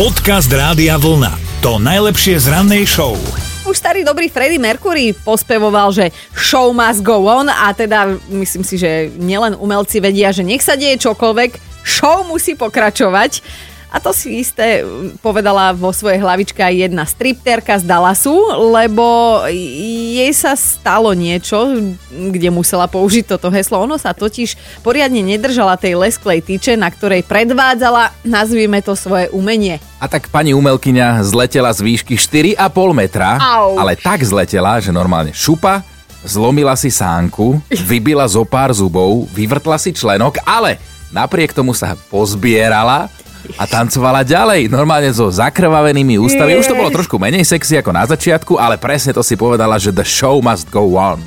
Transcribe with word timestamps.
Podcast 0.00 0.48
Rádia 0.48 0.96
Vlna. 0.96 1.60
To 1.60 1.76
najlepšie 1.76 2.40
z 2.40 2.48
rannej 2.48 2.88
show. 2.88 3.20
Už 3.68 3.76
starý 3.76 4.00
dobrý 4.00 4.32
Freddie 4.32 4.56
Mercury 4.56 5.12
pospevoval, 5.12 5.92
že 5.92 6.08
show 6.32 6.72
must 6.72 7.04
go 7.04 7.28
on 7.28 7.52
a 7.52 7.68
teda 7.76 8.16
myslím 8.32 8.64
si, 8.64 8.80
že 8.80 9.12
nielen 9.20 9.52
umelci 9.60 10.00
vedia, 10.00 10.32
že 10.32 10.40
nech 10.40 10.64
sa 10.64 10.72
deje 10.72 10.96
čokoľvek, 11.04 11.84
show 11.84 12.24
musí 12.24 12.56
pokračovať. 12.56 13.44
A 13.90 13.98
to 13.98 14.14
si 14.14 14.38
isté 14.38 14.86
povedala 15.18 15.74
vo 15.74 15.90
svojej 15.90 16.22
hlavičke 16.22 16.62
aj 16.62 16.74
jedna 16.86 17.02
stripterka 17.02 17.74
z 17.74 17.84
Dallasu, 17.90 18.38
lebo 18.70 19.42
jej 19.50 20.30
sa 20.30 20.54
stalo 20.54 21.10
niečo, 21.10 21.90
kde 22.08 22.54
musela 22.54 22.86
použiť 22.86 23.34
toto 23.34 23.50
heslo. 23.50 23.82
Ono 23.82 23.98
sa 23.98 24.14
totiž 24.14 24.80
poriadne 24.86 25.26
nedržala 25.26 25.74
tej 25.74 25.98
lesklej 25.98 26.38
tyče, 26.38 26.78
na 26.78 26.86
ktorej 26.86 27.26
predvádzala, 27.26 28.14
nazvime 28.22 28.78
to 28.78 28.94
svoje 28.94 29.26
umenie. 29.34 29.82
A 29.98 30.06
tak 30.06 30.30
pani 30.30 30.54
umelkyňa 30.54 31.26
zletela 31.26 31.74
z 31.74 31.82
výšky 31.82 32.14
4,5 32.14 32.62
metra, 32.94 33.42
Au. 33.42 33.74
ale 33.74 33.98
tak 33.98 34.22
zletela, 34.22 34.78
že 34.78 34.94
normálne 34.94 35.34
šupa, 35.34 35.82
zlomila 36.22 36.78
si 36.78 36.94
sánku, 36.94 37.58
vybila 37.90 38.24
zo 38.30 38.46
pár 38.46 38.70
zubov, 38.70 39.26
vyvrtla 39.34 39.82
si 39.82 39.90
členok, 39.90 40.38
ale 40.46 40.78
napriek 41.10 41.50
tomu 41.50 41.74
sa 41.74 41.98
pozbierala 42.08 43.10
a 43.56 43.64
tancovala 43.68 44.24
ďalej, 44.24 44.72
normálne 44.72 45.10
so 45.12 45.28
zakrvavenými 45.28 46.16
ústami. 46.16 46.56
Už 46.56 46.70
to 46.70 46.78
bolo 46.78 46.92
trošku 46.92 47.16
menej 47.20 47.44
sexy 47.44 47.80
ako 47.80 47.90
na 47.92 48.04
začiatku, 48.08 48.56
ale 48.56 48.80
presne 48.80 49.12
to 49.12 49.24
si 49.24 49.36
povedala, 49.36 49.76
že 49.76 49.92
the 49.92 50.04
show 50.04 50.40
must 50.40 50.68
go 50.72 50.96
on. 50.96 51.20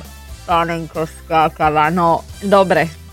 Panenko 0.44 1.08
skákala, 1.08 1.88
no 1.88 2.26
dobre. 2.44 3.04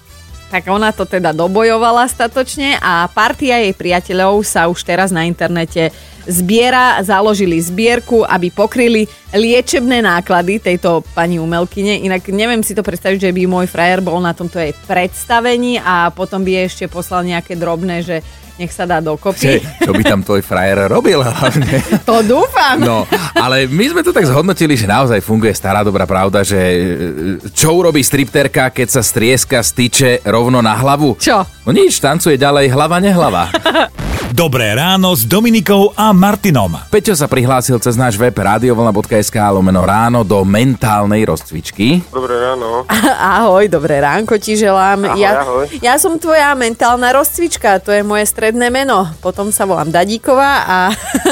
Tak 0.52 0.68
ona 0.68 0.92
to 0.92 1.08
teda 1.08 1.32
dobojovala 1.32 2.12
statočne 2.12 2.76
a 2.84 3.08
partia 3.08 3.64
jej 3.64 3.72
priateľov 3.72 4.44
sa 4.44 4.68
už 4.68 4.84
teraz 4.84 5.08
na 5.08 5.24
internete 5.24 5.96
zbiera, 6.28 7.00
založili 7.02 7.56
zbierku, 7.56 8.28
aby 8.28 8.52
pokryli 8.52 9.08
liečebné 9.32 10.04
náklady 10.04 10.60
tejto 10.60 11.08
pani 11.16 11.40
umelkyne. 11.40 12.04
Inak 12.04 12.28
neviem 12.30 12.62
si 12.68 12.76
to 12.76 12.84
predstaviť, 12.84 13.32
že 13.32 13.34
by 13.34 13.48
môj 13.48 13.72
frajer 13.72 14.04
bol 14.04 14.20
na 14.20 14.36
tomto 14.36 14.60
jej 14.60 14.76
predstavení 14.86 15.80
a 15.80 16.12
potom 16.12 16.44
by 16.44 16.68
ešte 16.68 16.92
poslal 16.92 17.24
nejaké 17.24 17.56
drobné, 17.56 18.04
že 18.04 18.20
nech 18.62 18.70
sa 18.70 18.86
dá 18.86 19.02
dokopy. 19.02 19.58
Čo, 19.58 19.90
čo 19.90 19.92
by 19.98 20.04
tam 20.06 20.22
tvoj 20.22 20.46
frajer 20.46 20.86
robil 20.86 21.26
hlavne? 21.26 21.82
To 22.10 22.22
dúfam. 22.22 22.78
No, 22.78 23.10
ale 23.34 23.66
my 23.66 23.86
sme 23.90 24.02
to 24.06 24.14
tak 24.14 24.30
zhodnotili, 24.30 24.78
že 24.78 24.86
naozaj 24.86 25.26
funguje 25.26 25.54
stará 25.58 25.82
dobrá 25.82 26.06
pravda, 26.06 26.46
že 26.46 26.60
e, 26.60 26.80
čo 27.50 27.74
urobí 27.74 28.06
stripterka, 28.06 28.70
keď 28.70 28.88
sa 28.90 29.02
strieska 29.02 29.66
styče 29.66 30.22
rovno 30.30 30.62
na 30.62 30.78
hlavu? 30.78 31.18
Čo? 31.18 31.42
No 31.66 31.70
nič, 31.74 31.98
tancuje 31.98 32.38
ďalej 32.38 32.70
hlava 32.70 32.98
nehlava. 33.02 33.44
Dobré 34.32 34.72
ráno 34.72 35.12
s 35.12 35.28
Dominikou 35.28 35.92
a 35.92 36.16
Martinom. 36.16 36.80
Peťo 36.88 37.12
sa 37.12 37.28
prihlásil 37.28 37.76
cez 37.84 38.00
náš 38.00 38.16
web 38.16 38.32
radiovlna.sk 38.32 39.36
lomeno 39.52 39.84
ráno 39.84 40.24
do 40.24 40.48
mentálnej 40.48 41.28
rozcvičky. 41.28 42.00
Dobré 42.08 42.40
ráno. 42.40 42.88
Ahoj, 43.44 43.68
dobré 43.68 44.00
ránko 44.00 44.40
ti 44.40 44.56
želám. 44.56 45.04
Ahoj, 45.04 45.20
ja, 45.20 45.32
ahoj. 45.44 45.66
ja 45.84 46.00
som 46.00 46.16
tvoja 46.16 46.56
mentálna 46.56 47.12
rozcvička, 47.12 47.84
to 47.84 47.92
je 47.92 48.08
moje 48.08 48.24
stredné 48.24 48.72
meno. 48.72 49.04
Potom 49.20 49.52
sa 49.52 49.68
volám 49.68 49.92
Dadíková 49.92 50.64
a 50.64 50.78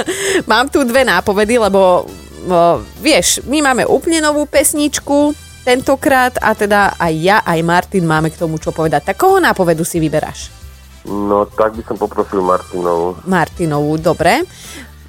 mám 0.52 0.68
tu 0.68 0.84
dve 0.84 1.08
nápovedy, 1.08 1.56
lebo 1.56 2.04
o, 2.04 2.84
vieš, 3.00 3.40
my 3.48 3.64
máme 3.64 3.88
úplne 3.88 4.20
novú 4.20 4.44
pesničku 4.44 5.32
tentokrát 5.64 6.36
a 6.44 6.52
teda 6.52 7.00
aj 7.00 7.14
ja, 7.16 7.40
aj 7.48 7.64
Martin 7.64 8.04
máme 8.04 8.28
k 8.28 8.44
tomu 8.44 8.60
čo 8.60 8.76
povedať. 8.76 9.08
Tak 9.08 9.16
koho 9.16 9.40
nápovedu 9.40 9.88
si 9.88 10.04
vyberáš? 10.04 10.59
No, 11.08 11.48
tak 11.48 11.80
by 11.80 11.84
som 11.88 11.96
poprosil 11.96 12.44
Martinovú. 12.44 13.16
Martinovú, 13.24 13.96
dobre. 13.96 14.44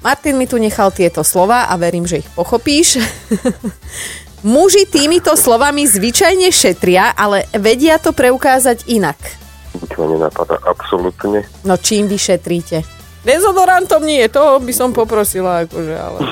Martin 0.01 0.33
mi 0.39 0.49
tu 0.49 0.57
nechal 0.57 0.89
tieto 0.89 1.21
slova 1.21 1.69
a 1.69 1.77
verím, 1.77 2.09
že 2.09 2.25
ich 2.25 2.29
pochopíš. 2.33 2.97
Muži 4.41 4.89
týmito 4.89 5.37
slovami 5.37 5.85
zvyčajne 5.85 6.49
šetria, 6.49 7.13
ale 7.13 7.45
vedia 7.53 8.01
to 8.01 8.09
preukázať 8.09 8.89
inak. 8.89 9.19
Nič 9.77 9.93
ma 10.01 10.05
nenapadá, 10.09 10.57
absolútne. 10.65 11.45
No 11.61 11.77
čím 11.77 12.09
vy 12.09 12.17
šetríte? 12.17 12.81
Dezodorantom 13.21 14.01
nie, 14.01 14.25
to 14.33 14.57
by 14.57 14.73
som 14.73 14.89
poprosila, 14.97 15.69
akože, 15.69 15.93
ale... 15.93 16.19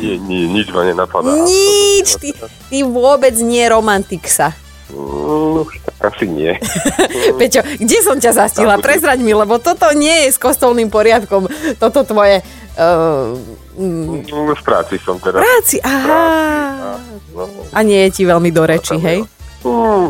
Nie, 0.00 0.16
nie, 0.24 0.48
nič 0.48 0.72
ma 0.72 0.88
nenapadá. 0.88 1.28
Nič, 1.44 2.16
ty, 2.16 2.32
ty 2.72 2.80
vôbec 2.80 3.36
nie 3.44 3.60
romantik 3.68 4.24
sa. 4.24 4.56
Tak 4.88 5.83
asi 6.10 6.28
nie. 6.28 6.52
Peťo, 7.40 7.64
kde 7.80 7.98
som 8.04 8.16
ťa 8.20 8.32
zastihla? 8.36 8.80
Prezraď 8.80 9.24
mi, 9.24 9.32
lebo 9.32 9.56
toto 9.56 9.88
nie 9.96 10.28
je 10.28 10.34
s 10.34 10.38
kostolným 10.38 10.92
poriadkom. 10.92 11.48
Toto 11.80 12.04
tvoje... 12.04 12.44
Uh, 12.74 13.38
mm, 13.78 14.26
V 14.26 14.62
práci 14.66 14.98
som 14.98 15.14
teraz. 15.22 15.38
práci, 15.40 15.78
aha. 15.78 16.98
No, 17.30 17.46
A 17.70 17.78
nie 17.86 18.10
je 18.10 18.10
ti 18.10 18.22
veľmi 18.26 18.50
do 18.50 18.66
reči, 18.66 18.98
hej? 18.98 19.22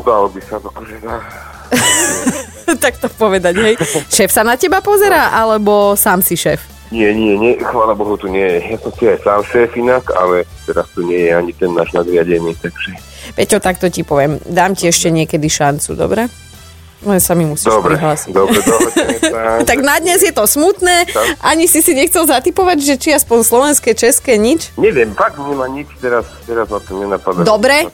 dalo 0.03 0.27
by 0.33 0.41
sa 0.43 0.59
to 0.59 0.67
akože 0.75 0.99
tak 2.85 2.97
to 2.99 3.09
povedať, 3.09 3.55
hej. 3.61 3.75
Šéf 4.09 4.31
sa 4.33 4.43
na 4.47 4.55
teba 4.57 4.81
pozera, 4.81 5.33
alebo 5.33 5.95
sám 5.95 6.21
si 6.25 6.35
šéf? 6.37 6.61
Nie, 6.95 7.11
nie, 7.11 7.35
nie, 7.35 7.59
chvála 7.59 7.97
Bohu, 7.97 8.15
tu 8.15 8.31
nie 8.31 8.45
je. 8.45 8.59
Ja 8.71 8.79
som 8.79 8.93
si 8.95 9.05
aj 9.09 9.19
sám 9.25 9.41
šéf 9.51 9.75
inak, 9.75 10.05
ale 10.15 10.47
teraz 10.69 10.87
tu 10.95 11.03
nie 11.03 11.27
je 11.27 11.31
ani 11.35 11.53
ten 11.57 11.75
náš 11.75 11.91
nadriadený, 11.91 12.55
takže... 12.61 12.95
Peťo, 13.33 13.57
takto 13.59 13.89
ti 13.89 14.05
poviem. 14.05 14.37
Dám 14.45 14.77
ti 14.77 14.85
ešte 14.85 15.09
niekedy 15.09 15.49
šancu, 15.49 15.97
dobre? 15.97 16.29
Len 17.05 17.21
sa 17.21 17.37
mi 17.37 17.45
musíš 17.45 17.69
Dobre, 17.69 18.01
prihlásiť. 18.01 18.33
dobre, 18.33 18.59
sa. 18.65 18.77
Tak 19.69 19.79
na 19.85 20.01
dnes 20.01 20.25
je 20.25 20.33
to 20.33 20.49
smutné. 20.49 21.05
Ani 21.45 21.69
si 21.69 21.85
si 21.85 21.93
nechcel 21.93 22.25
zatypovať, 22.25 22.79
že 22.81 22.95
či 22.97 23.09
aspoň 23.13 23.45
slovenské, 23.45 23.93
české, 23.93 24.41
nič? 24.41 24.73
Neviem, 24.81 25.13
fakt 25.13 25.37
nemá 25.37 25.69
nič, 25.69 25.85
teraz, 26.01 26.25
teraz 26.49 26.65
ma 26.65 26.81
to 26.81 26.97
nenapadá. 26.97 27.45
Dobre. 27.45 27.85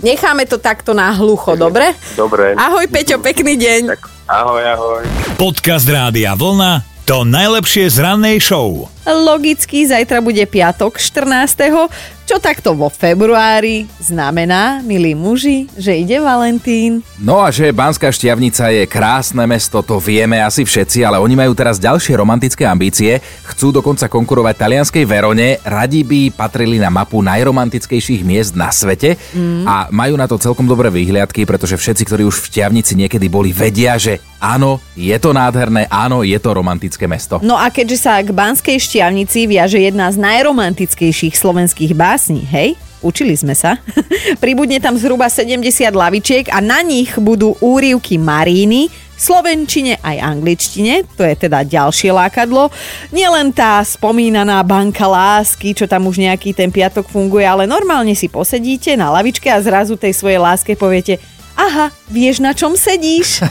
Necháme 0.00 0.48
to 0.48 0.56
takto 0.56 0.96
na 0.96 1.12
hlucho, 1.12 1.52
dobre? 1.52 1.92
Dobre. 2.16 2.56
Ahoj, 2.56 2.88
Peťo, 2.88 3.20
pekný 3.20 3.60
deň. 3.60 3.80
Tak, 3.92 4.02
ahoj, 4.24 4.62
ahoj. 4.64 5.02
Podcast 5.36 5.84
Rádia 5.84 6.32
Vlna. 6.32 6.88
To 7.04 7.26
najlepšie 7.26 7.90
z 7.90 7.96
rannej 8.00 8.38
show. 8.40 8.88
Logicky, 9.12 9.86
zajtra 9.86 10.22
bude 10.22 10.42
piatok 10.46 10.98
14. 10.98 11.90
Čo 12.30 12.38
takto 12.38 12.78
vo 12.78 12.86
februári 12.86 13.90
znamená, 13.98 14.78
milí 14.86 15.18
muži, 15.18 15.66
že 15.74 15.98
ide 15.98 16.22
Valentín. 16.22 17.02
No 17.18 17.42
a 17.42 17.50
že 17.50 17.74
Banská 17.74 18.06
šťavnica 18.14 18.70
je 18.70 18.86
krásne 18.86 19.42
mesto, 19.50 19.82
to 19.82 19.98
vieme 19.98 20.38
asi 20.38 20.62
všetci, 20.62 21.02
ale 21.02 21.18
oni 21.18 21.34
majú 21.34 21.58
teraz 21.58 21.82
ďalšie 21.82 22.14
romantické 22.14 22.70
ambície. 22.70 23.18
Chcú 23.50 23.74
dokonca 23.74 24.06
konkurovať 24.06 24.54
talianskej 24.62 25.10
Verone, 25.10 25.58
radi 25.66 26.06
by 26.06 26.30
patrili 26.30 26.78
na 26.78 26.86
mapu 26.86 27.18
najromantickejších 27.18 28.22
miest 28.22 28.54
na 28.54 28.70
svete 28.70 29.18
mm. 29.34 29.66
a 29.66 29.90
majú 29.90 30.14
na 30.14 30.30
to 30.30 30.38
celkom 30.38 30.70
dobré 30.70 30.86
výhliadky, 30.86 31.42
pretože 31.42 31.82
všetci, 31.82 32.06
ktorí 32.06 32.22
už 32.30 32.46
v 32.46 32.48
šťavnici 32.54 32.94
niekedy 32.94 33.26
boli, 33.26 33.50
vedia, 33.50 33.98
že 33.98 34.22
áno, 34.38 34.78
je 34.94 35.18
to 35.18 35.34
nádherné, 35.34 35.90
áno, 35.90 36.22
je 36.22 36.38
to 36.38 36.54
romantické 36.54 37.10
mesto. 37.10 37.42
No 37.42 37.58
a 37.58 37.74
keďže 37.74 38.06
sa 38.06 38.22
k 38.22 38.30
Banskej 38.30 38.78
šťavnici 38.78 38.99
viaže 39.48 39.80
jedna 39.80 40.12
z 40.12 40.20
najromantickejších 40.20 41.32
slovenských 41.32 41.96
básní, 41.96 42.44
hej? 42.44 42.76
Učili 43.00 43.32
sme 43.32 43.56
sa. 43.56 43.80
Pribudne 44.44 44.76
tam 44.76 45.00
zhruba 45.00 45.32
70 45.32 45.64
lavičiek 45.88 46.52
a 46.52 46.60
na 46.60 46.84
nich 46.84 47.16
budú 47.16 47.56
úrivky 47.64 48.20
Maríny, 48.20 48.92
slovenčine 49.16 50.00
aj 50.00 50.16
angličtine, 50.20 51.04
to 51.16 51.24
je 51.24 51.36
teda 51.36 51.64
ďalšie 51.64 52.12
lákadlo. 52.12 52.72
Nielen 53.12 53.52
tá 53.52 53.80
spomínaná 53.84 54.60
banka 54.64 55.04
lásky, 55.08 55.76
čo 55.76 55.88
tam 55.88 56.08
už 56.08 56.20
nejaký 56.20 56.56
ten 56.56 56.72
piatok 56.72 57.08
funguje, 57.08 57.44
ale 57.44 57.64
normálne 57.68 58.12
si 58.12 58.28
posedíte 58.28 58.96
na 58.96 59.12
lavičke 59.12 59.48
a 59.48 59.60
zrazu 59.60 59.96
tej 59.96 60.16
svojej 60.16 60.40
láske 60.40 60.76
poviete 60.76 61.20
aha, 61.56 61.92
vieš 62.10 62.42
na 62.42 62.52
čom 62.52 62.74
sedíš? 62.74 63.40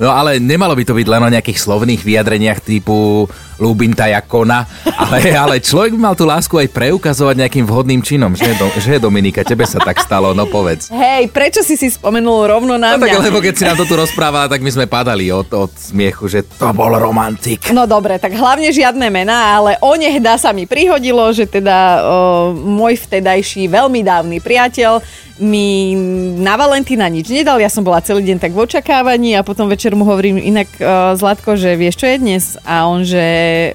No 0.00 0.08
ale 0.08 0.40
nemalo 0.40 0.72
by 0.72 0.84
to 0.86 0.96
byť 0.96 1.06
len 1.06 1.22
o 1.22 1.28
nejakých 1.28 1.60
slovných 1.60 2.00
vyjadreniach 2.00 2.64
typu 2.64 3.28
ľúbim 3.60 3.92
ťa 3.92 4.24
kona, 4.24 4.64
ale, 4.88 5.20
ale 5.36 5.54
človek 5.60 5.92
by 5.92 6.00
mal 6.00 6.14
tú 6.16 6.24
lásku 6.24 6.56
aj 6.56 6.72
preukazovať 6.72 7.44
nejakým 7.44 7.68
vhodným 7.68 8.00
činom, 8.00 8.32
že, 8.32 8.56
do, 8.56 8.72
že 8.80 8.96
Dominika, 8.96 9.44
tebe 9.44 9.68
sa 9.68 9.76
tak 9.76 10.00
stalo, 10.00 10.32
no 10.32 10.48
povedz. 10.48 10.88
Hej, 10.88 11.28
prečo 11.28 11.60
si 11.60 11.76
si 11.76 11.92
spomenul 11.92 12.48
rovno 12.48 12.80
na 12.80 12.96
No 12.96 13.04
tak, 13.04 13.20
lebo 13.20 13.44
keď 13.44 13.54
si 13.54 13.68
nám 13.68 13.76
to 13.76 13.84
tu 13.84 14.00
rozprávala, 14.00 14.48
tak 14.48 14.64
my 14.64 14.70
sme 14.72 14.88
padali 14.88 15.28
od, 15.28 15.46
od 15.52 15.72
smiechu, 15.76 16.24
že 16.32 16.40
to 16.56 16.72
bol 16.72 16.88
romantik. 16.96 17.68
No 17.76 17.84
dobre, 17.84 18.16
tak 18.16 18.32
hlavne 18.32 18.72
žiadne 18.72 19.12
mená, 19.12 19.60
ale 19.60 19.76
onehda 19.84 20.40
sa 20.40 20.56
mi 20.56 20.64
prihodilo, 20.64 21.28
že 21.36 21.44
teda 21.44 21.76
o, 22.00 22.56
môj 22.56 22.96
vtedajší 22.96 23.68
veľmi 23.68 24.00
dávny 24.00 24.40
priateľ 24.40 25.04
mi 25.40 25.96
na 26.36 26.54
Valentína 26.54 27.08
nič 27.08 27.32
nedal, 27.40 27.56
ja 27.56 27.72
som 27.72 27.80
bola 27.80 28.04
celý 28.04 28.20
deň 28.28 28.36
tak 28.36 28.52
v 28.52 28.68
očakávaní 28.68 29.32
a 29.32 29.40
potom 29.40 29.64
večer 29.64 29.96
mu 29.96 30.04
hovorím 30.04 30.36
inak 30.36 30.68
o, 30.76 31.16
Zlatko, 31.16 31.56
že 31.56 31.72
vieš 31.72 32.04
čo 32.04 32.06
je 32.12 32.16
dnes? 32.20 32.44
A 32.68 32.84
on, 32.84 33.00
že 33.00 33.24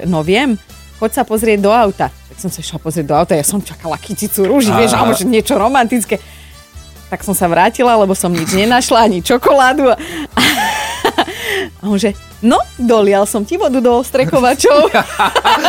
no 0.06 0.22
viem, 0.22 0.62
choď 1.02 1.12
sa 1.18 1.24
pozrieť 1.26 1.66
do 1.66 1.74
auta. 1.74 2.14
Tak 2.14 2.38
som 2.38 2.54
sa 2.54 2.62
išla 2.62 2.78
pozrieť 2.78 3.10
do 3.10 3.18
auta, 3.18 3.34
ja 3.34 3.42
som 3.42 3.58
čakala 3.58 3.98
kyticu 3.98 4.46
rúži, 4.46 4.70
vieš, 4.70 4.94
alebo 4.94 5.18
niečo 5.26 5.58
romantické. 5.58 6.22
Tak 7.10 7.26
som 7.26 7.34
sa 7.34 7.50
vrátila, 7.50 7.98
lebo 7.98 8.14
som 8.14 8.30
nič 8.30 8.54
nenašla, 8.54 9.10
ani 9.10 9.26
čokoládu. 9.26 9.90
A 11.82 11.84
on 11.90 11.98
že, 11.98 12.14
No, 12.46 12.62
dolial 12.78 13.26
som 13.26 13.42
ti 13.42 13.58
vodu 13.58 13.82
do 13.82 14.06
strechovačov. 14.06 14.94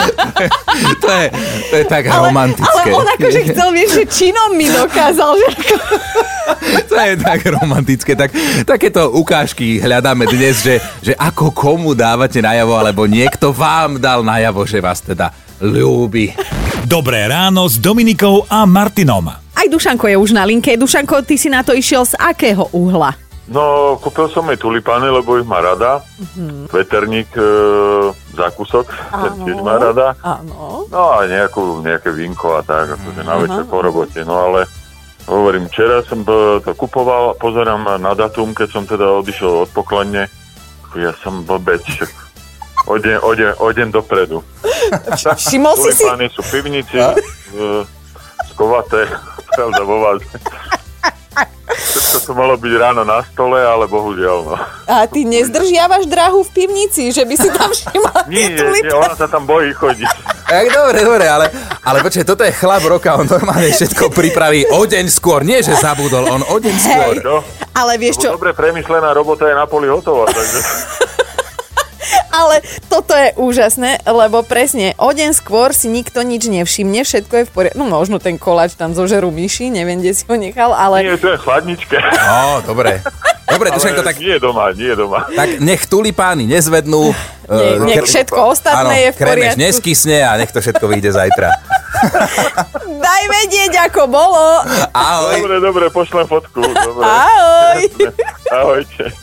to, 1.03 1.09
je, 1.09 1.27
to 1.73 1.75
je 1.81 1.85
tak 1.89 2.05
ale, 2.05 2.29
romantické. 2.29 2.93
Ale 2.93 3.01
on 3.01 3.09
akože 3.17 3.41
chcel, 3.49 3.69
vieš, 3.73 3.91
že 3.97 4.05
činom 4.05 4.53
mi 4.53 4.69
dokázal, 4.69 5.41
že 5.41 5.47
ako... 5.57 5.75
to 6.93 6.95
je 7.01 7.15
tak 7.17 7.41
romantické. 7.49 8.13
Tak, 8.13 8.31
takéto 8.69 9.09
ukážky 9.09 9.81
hľadáme 9.81 10.29
dnes, 10.29 10.61
že, 10.61 10.77
že 11.01 11.17
ako 11.17 11.49
komu 11.57 11.97
dávate 11.97 12.45
najavo, 12.45 12.77
alebo 12.77 13.09
niekto 13.09 13.57
vám 13.57 13.97
dal 13.97 14.21
najavo, 14.21 14.69
že 14.69 14.85
vás 14.85 15.01
teda 15.01 15.33
ľúbi. 15.65 16.37
Dobré 16.85 17.25
ráno 17.25 17.65
s 17.65 17.81
Dominikou 17.81 18.45
a 18.53 18.69
Martinom. 18.69 19.33
Aj 19.33 19.67
Dušanko 19.73 20.13
je 20.13 20.17
už 20.21 20.37
na 20.37 20.45
linke. 20.45 20.77
Dušanko, 20.77 21.25
ty 21.25 21.41
si 21.41 21.49
na 21.49 21.65
to 21.65 21.73
išiel 21.73 22.05
z 22.05 22.21
akého 22.21 22.69
uhla? 22.77 23.26
No, 23.47 23.95
kúpil 24.03 24.27
som 24.35 24.51
jej 24.51 24.59
tulipány, 24.59 25.07
lebo 25.07 25.39
ich 25.39 25.47
má 25.47 25.63
rada. 25.63 26.03
Mm-hmm. 26.19 26.67
Veterník 26.67 27.31
e, 27.39 27.51
zákusok, 28.35 28.91
ten 28.91 29.33
tiež 29.47 29.63
má 29.63 29.79
rada. 29.79 30.19
Áno. 30.19 30.83
No 30.91 31.03
a 31.15 31.23
nejakú, 31.31 31.79
nejaké 31.79 32.11
vínko 32.11 32.59
a 32.59 32.67
tak, 32.67 32.99
akože 32.99 33.23
na 33.23 33.39
večer 33.39 33.63
po 33.71 33.79
robote. 33.87 34.27
No 34.27 34.51
ale 34.51 34.67
hovorím, 35.31 35.71
včera 35.71 36.03
som 36.03 36.27
to 36.27 36.59
kupoval 36.75 37.35
a 37.35 37.39
pozerám 37.39 37.87
na 38.03 38.13
datum, 38.19 38.51
keď 38.51 38.69
som 38.71 38.83
teda 38.83 39.23
odišiel 39.23 39.63
od 39.63 39.71
pokladne. 39.71 40.27
Ja 40.99 41.15
som 41.23 41.47
blbec, 41.47 41.87
však 41.87 42.11
odem, 42.91 43.23
odem, 43.23 43.55
odem 43.63 43.89
dopredu. 43.95 44.43
Všimol 45.39 45.79
si 45.87 45.95
si... 45.95 46.03
Tulipány 46.03 46.27
sú 46.35 46.43
pivnici, 46.51 46.99
e, 46.99 47.15
skovaté, 48.51 49.07
pravda 49.55 49.83
vo 49.87 50.03
vás. 50.03 50.19
Všetko 51.77 52.19
to 52.25 52.33
malo 52.33 52.55
byť 52.57 52.73
ráno 52.81 53.05
na 53.05 53.21
stole, 53.23 53.61
ale 53.61 53.85
bohužiaľ. 53.85 54.39
No. 54.49 54.57
A 54.89 55.05
ty 55.05 55.29
nezdržiavaš 55.29 56.09
drahu 56.09 56.41
v 56.43 56.51
pivnici, 56.57 57.13
že 57.13 57.29
by 57.29 57.35
si 57.37 57.49
tam 57.53 57.71
všimla 57.77 58.27
Nie, 58.33 58.57
nie, 58.57 58.93
ona 58.97 59.13
sa 59.13 59.29
tam 59.29 59.45
bojí 59.45 59.77
chodiť. 59.77 60.09
Tak 60.47 60.65
dobre, 60.71 60.99
dobre, 61.03 61.27
ale, 61.27 61.47
ale 61.83 61.99
počkaj, 62.07 62.25
toto 62.25 62.47
je 62.47 62.55
chlap 62.55 62.85
roka, 62.87 63.19
on 63.19 63.27
normálne 63.27 63.67
všetko 63.69 64.15
pripraví 64.15 64.65
o 64.73 64.87
deň 64.87 65.07
skôr. 65.11 65.43
Nie, 65.43 65.61
že 65.61 65.75
zabudol, 65.75 66.25
on 66.31 66.43
o 66.47 66.57
deň 66.57 66.77
skôr. 66.79 67.15
Hej, 67.19 67.27
ale 67.77 67.93
vieš 68.01 68.25
čo... 68.25 68.33
Dobre 68.33 68.57
premyslená 68.57 69.13
robota 69.13 69.45
je 69.51 69.55
na 69.59 69.67
poli 69.69 69.91
hotová, 69.91 70.31
takže... 70.33 70.59
Ale 72.37 72.61
toto 72.93 73.17
je 73.17 73.33
úžasné, 73.41 74.05
lebo 74.05 74.45
presne 74.45 74.93
o 75.01 75.09
deň 75.09 75.33
skôr 75.33 75.73
si 75.73 75.89
nikto 75.89 76.21
nič 76.21 76.53
nevšimne, 76.53 77.01
všetko 77.01 77.33
je 77.33 77.45
v 77.49 77.51
poriadku. 77.51 77.81
No 77.81 77.89
možno 77.89 78.21
ten 78.21 78.37
koláč 78.37 78.77
tam 78.77 78.93
zožerú 78.93 79.33
myši, 79.33 79.73
neviem, 79.73 80.05
kde 80.05 80.13
si 80.13 80.29
ho 80.29 80.37
nechal, 80.37 80.77
ale... 80.77 81.01
Nie, 81.01 81.17
to 81.17 81.33
je 81.33 81.39
chladničke. 81.41 81.97
No, 81.97 82.61
dobre. 82.61 83.01
Dobre, 83.47 83.73
Dušenko, 83.73 84.03
tak... 84.05 84.21
Nie 84.21 84.37
doma, 84.37 84.75
nie 84.77 84.93
doma. 84.93 85.25
Tak 85.33 85.63
nech 85.65 85.89
tulipány 85.89 86.45
nezvednú. 86.45 87.15
Nie, 87.47 87.79
uh, 87.79 87.87
nech 87.89 88.05
všetko 88.05 88.53
ostatné 88.53 88.85
áno, 88.85 89.05
je 89.07 89.11
v 89.15 89.19
poriadku. 89.23 89.61
neskysne 89.63 90.19
a 90.27 90.35
nech 90.35 90.51
to 90.51 90.59
všetko 90.59 90.85
vyjde 90.91 91.15
zajtra. 91.15 91.49
Daj 93.07 93.23
vedieť, 93.31 93.73
ako 93.87 94.11
bolo. 94.11 94.67
Ahoj. 94.93 95.41
Dobre, 95.41 95.57
dobre, 95.63 95.85
pošlem 95.95 96.27
fotku. 96.27 96.59
Dobre. 96.59 97.07
Ahoj. 97.07 97.81
Ahojte. 98.61 99.15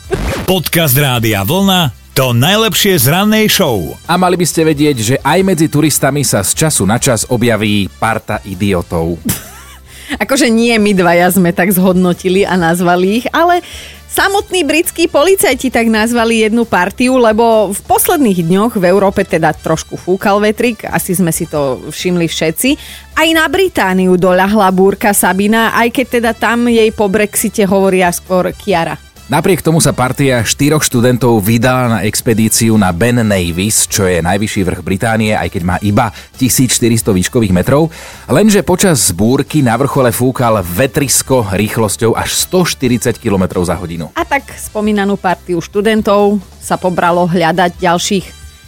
Podcast 0.48 0.96
Rádia 0.96 1.44
Vlna 1.44 2.03
to 2.14 2.30
najlepšie 2.30 2.94
z 2.94 3.10
rannej 3.10 3.50
show. 3.50 3.90
A 4.06 4.14
mali 4.14 4.38
by 4.38 4.46
ste 4.46 4.62
vedieť, 4.62 4.96
že 5.02 5.16
aj 5.18 5.40
medzi 5.42 5.66
turistami 5.66 6.22
sa 6.22 6.46
z 6.46 6.54
času 6.54 6.86
na 6.86 7.02
čas 7.02 7.26
objaví 7.26 7.90
parta 7.90 8.38
idiotov. 8.46 9.18
Akože 10.22 10.46
nie 10.46 10.78
my 10.78 10.94
dvaja 10.94 11.34
sme 11.34 11.50
tak 11.50 11.74
zhodnotili 11.74 12.46
a 12.46 12.54
nazvali 12.54 13.18
ich, 13.18 13.26
ale 13.34 13.66
samotní 14.06 14.62
britskí 14.62 15.10
policajti 15.10 15.74
tak 15.74 15.90
nazvali 15.90 16.46
jednu 16.46 16.62
partiu, 16.62 17.18
lebo 17.18 17.74
v 17.74 17.80
posledných 17.82 18.46
dňoch 18.46 18.78
v 18.78 18.84
Európe 18.94 19.26
teda 19.26 19.50
trošku 19.50 19.98
fúkal 19.98 20.38
vetrik, 20.38 20.86
asi 20.86 21.18
sme 21.18 21.34
si 21.34 21.50
to 21.50 21.82
všimli 21.90 22.30
všetci. 22.30 22.78
Aj 23.18 23.26
na 23.34 23.50
Britániu 23.50 24.14
doľahla 24.14 24.70
búrka 24.70 25.10
Sabina, 25.10 25.74
aj 25.74 25.90
keď 25.90 26.06
teda 26.22 26.30
tam 26.30 26.70
jej 26.70 26.94
po 26.94 27.10
Brexite 27.10 27.66
hovoria 27.66 28.14
skôr 28.14 28.54
Kiara. 28.54 29.03
Napriek 29.24 29.64
tomu 29.64 29.80
sa 29.80 29.96
partia 29.96 30.44
štyroch 30.44 30.84
študentov 30.84 31.40
vydala 31.40 31.96
na 31.96 31.98
expedíciu 32.04 32.76
na 32.76 32.92
Ben 32.92 33.16
Nevis, 33.24 33.88
čo 33.88 34.04
je 34.04 34.20
najvyšší 34.20 34.60
vrch 34.68 34.80
Británie, 34.84 35.32
aj 35.32 35.48
keď 35.48 35.62
má 35.64 35.76
iba 35.80 36.12
1400 36.36 37.08
výškových 37.08 37.56
metrov. 37.56 37.88
Lenže 38.28 38.60
počas 38.60 39.00
búrky 39.16 39.64
na 39.64 39.80
vrchole 39.80 40.12
fúkal 40.12 40.60
vetrisko 40.60 41.56
rýchlosťou 41.56 42.12
až 42.12 42.36
140 42.36 43.16
km 43.16 43.64
za 43.64 43.80
hodinu. 43.80 44.12
A 44.12 44.28
tak 44.28 44.44
spomínanú 44.60 45.16
partiu 45.16 45.64
študentov 45.64 46.44
sa 46.60 46.76
pobralo 46.76 47.24
hľadať 47.24 47.80
ďalších 47.80 48.26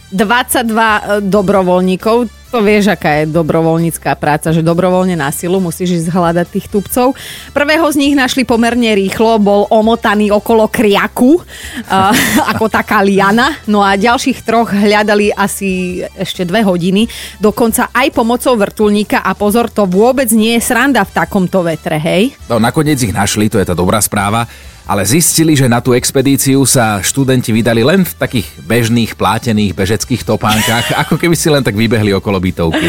22 0.09 1.21
dobrovoľníkov. 1.21 2.33
To 2.47 2.63
vieš, 2.63 2.87
aká 2.87 3.19
je 3.19 3.27
dobrovoľnícká 3.27 4.15
práca, 4.15 4.55
že 4.55 4.63
dobrovoľne 4.63 5.19
na 5.19 5.27
silu 5.35 5.59
musíš 5.59 5.99
ísť 5.99 6.15
hľadať 6.15 6.47
tých 6.47 6.67
tupcov. 6.71 7.11
Prvého 7.51 7.83
z 7.91 7.99
nich 7.99 8.15
našli 8.15 8.47
pomerne 8.47 8.95
rýchlo, 8.95 9.35
bol 9.35 9.67
omotaný 9.67 10.31
okolo 10.31 10.71
kriaku, 10.71 11.43
uh, 11.43 12.15
ako 12.55 12.71
taká 12.71 13.03
liana. 13.03 13.51
No 13.67 13.83
a 13.83 13.99
ďalších 13.99 14.47
troch 14.47 14.71
hľadali 14.71 15.35
asi 15.35 15.99
ešte 16.15 16.47
dve 16.47 16.63
hodiny, 16.63 17.11
dokonca 17.43 17.91
aj 17.91 18.15
pomocou 18.15 18.55
vrtulníka 18.55 19.27
a 19.27 19.35
pozor, 19.35 19.67
to 19.67 19.83
vôbec 19.83 20.31
nie 20.31 20.55
je 20.55 20.63
sranda 20.63 21.03
v 21.03 21.11
takomto 21.11 21.67
vetre, 21.67 21.99
hej? 21.99 22.31
No 22.47 22.63
nakoniec 22.63 23.03
ich 23.03 23.11
našli, 23.11 23.51
to 23.51 23.59
je 23.59 23.67
tá 23.67 23.75
dobrá 23.75 23.99
správa 23.99 24.47
ale 24.87 25.03
zistili, 25.03 25.53
že 25.53 25.67
na 25.67 25.83
tú 25.83 25.91
expedíciu 25.91 26.63
sa 26.63 27.03
študenti 27.03 27.51
vydali 27.51 27.83
len 27.83 28.07
v 28.07 28.13
takých 28.15 28.47
bežných 28.63 29.19
plátených 29.19 29.75
bežeckých 29.75 30.23
topánkach, 30.23 30.95
ako 30.95 31.19
keby 31.19 31.35
si 31.35 31.51
len 31.51 31.61
tak 31.61 31.75
vybehli 31.75 32.15
okolo 32.15 32.39
bytovky. 32.39 32.87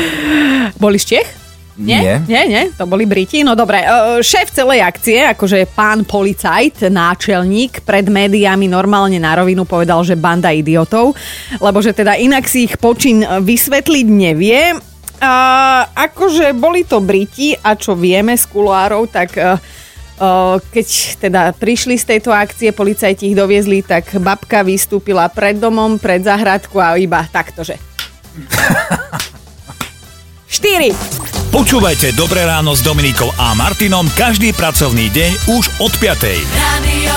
Boli 0.79 0.97
z 1.03 1.19
Čech? 1.19 1.29
Nie? 1.79 2.19
Nie, 2.27 2.43
nie, 2.51 2.75
to 2.75 2.91
boli 2.91 3.07
Briti. 3.07 3.47
No 3.47 3.55
dobre, 3.55 3.87
e, 3.87 4.19
šéf 4.19 4.51
celej 4.51 4.83
akcie, 4.83 5.23
akože 5.31 5.63
pán 5.71 6.03
policajt, 6.03 6.91
náčelník, 6.91 7.87
pred 7.87 8.03
médiami 8.11 8.67
normálne 8.67 9.23
na 9.23 9.39
rovinu 9.39 9.63
povedal, 9.63 10.03
že 10.03 10.19
banda 10.19 10.51
idiotov, 10.51 11.15
lebo 11.63 11.79
že 11.79 11.95
teda 11.95 12.19
inak 12.19 12.51
si 12.51 12.67
ich 12.67 12.75
počin 12.83 13.23
vysvetliť 13.23 14.07
nevie. 14.11 14.75
A 15.19 15.35
akože 15.99 16.55
boli 16.55 16.87
to 16.87 17.03
Briti 17.03 17.55
a 17.55 17.75
čo 17.75 17.99
vieme 17.99 18.35
z 18.35 18.45
kuloárov, 18.51 19.11
tak 19.15 19.39
e, 19.39 19.55
keď 20.59 20.87
teda 21.23 21.43
prišli 21.55 21.95
z 21.95 22.05
tejto 22.17 22.35
akcie, 22.35 22.75
policajti 22.75 23.31
ich 23.31 23.39
doviezli, 23.39 23.87
tak 23.87 24.11
babka 24.19 24.67
vystúpila 24.67 25.31
pred 25.31 25.57
domom, 25.57 25.97
pred 25.97 26.27
zahradku 26.27 26.83
a 26.83 26.99
iba 26.99 27.23
taktože. 27.31 27.79
4. 30.51 30.91
Počúvajte 31.57 32.13
Dobré 32.13 32.45
ráno 32.45 32.77
s 32.77 32.85
Dominikou 32.85 33.33
a 33.41 33.57
Martinom 33.57 34.05
každý 34.15 34.53
pracovný 34.53 35.09
deň 35.09 35.33
už 35.49 35.65
od 35.81 35.93
5. 35.97 36.29
Radio 36.53 37.17